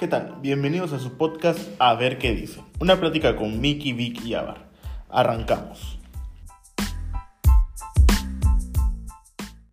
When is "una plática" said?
2.78-3.36